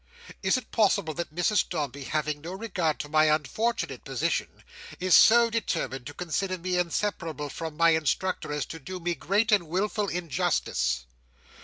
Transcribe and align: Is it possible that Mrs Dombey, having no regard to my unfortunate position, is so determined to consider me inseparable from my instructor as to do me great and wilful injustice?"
Is 0.41 0.57
it 0.57 0.71
possible 0.71 1.13
that 1.13 1.35
Mrs 1.35 1.69
Dombey, 1.69 2.05
having 2.05 2.41
no 2.41 2.53
regard 2.53 2.97
to 3.01 3.07
my 3.07 3.25
unfortunate 3.25 4.03
position, 4.03 4.63
is 4.99 5.15
so 5.15 5.51
determined 5.51 6.07
to 6.07 6.15
consider 6.15 6.57
me 6.57 6.75
inseparable 6.79 7.49
from 7.49 7.77
my 7.77 7.91
instructor 7.91 8.51
as 8.51 8.65
to 8.65 8.79
do 8.79 8.99
me 8.99 9.13
great 9.13 9.51
and 9.51 9.67
wilful 9.67 10.07
injustice?" 10.07 11.05